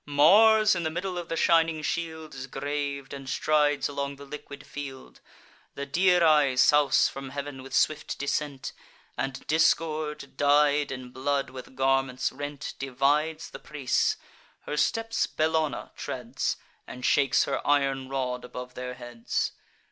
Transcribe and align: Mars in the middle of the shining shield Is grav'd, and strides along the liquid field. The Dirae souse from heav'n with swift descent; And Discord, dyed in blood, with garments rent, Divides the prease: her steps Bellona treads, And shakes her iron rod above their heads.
Mars 0.07 0.73
in 0.73 0.81
the 0.81 0.89
middle 0.89 1.15
of 1.19 1.29
the 1.29 1.35
shining 1.35 1.83
shield 1.83 2.33
Is 2.33 2.47
grav'd, 2.47 3.13
and 3.13 3.29
strides 3.29 3.87
along 3.87 4.15
the 4.15 4.25
liquid 4.25 4.65
field. 4.65 5.21
The 5.75 5.85
Dirae 5.85 6.55
souse 6.57 7.07
from 7.07 7.29
heav'n 7.29 7.61
with 7.61 7.75
swift 7.75 8.17
descent; 8.17 8.73
And 9.15 9.45
Discord, 9.45 10.37
dyed 10.37 10.91
in 10.91 11.11
blood, 11.11 11.51
with 11.51 11.75
garments 11.75 12.31
rent, 12.31 12.73
Divides 12.79 13.51
the 13.51 13.59
prease: 13.59 14.17
her 14.61 14.75
steps 14.75 15.27
Bellona 15.27 15.91
treads, 15.95 16.57
And 16.87 17.05
shakes 17.05 17.43
her 17.43 17.61
iron 17.67 18.09
rod 18.09 18.43
above 18.43 18.73
their 18.73 18.95
heads. 18.95 19.51